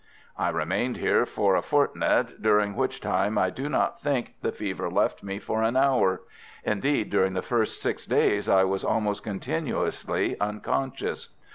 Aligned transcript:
I 0.35 0.49
remained 0.49 0.97
here 0.97 1.27
for 1.27 1.55
a 1.55 1.61
fortnight, 1.61 2.41
during 2.41 2.75
which 2.75 3.01
time 3.01 3.37
I 3.37 3.51
do 3.51 3.69
not 3.69 4.01
think 4.01 4.33
the 4.41 4.51
fever 4.51 4.89
left 4.89 5.21
me 5.21 5.37
for 5.37 5.61
an 5.61 5.77
hour; 5.77 6.21
indeed, 6.63 7.11
during 7.11 7.33
the 7.33 7.43
first 7.43 7.79
six 7.83 8.07
days 8.07 8.49
I 8.49 8.63
was 8.63 8.83
almost 8.83 9.21
continuously 9.21 10.39
unconscious. 10.39 11.29